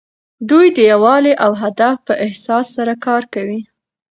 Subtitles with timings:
[0.49, 3.61] دوی د یووالي او هدف په احساس سره کار کوي.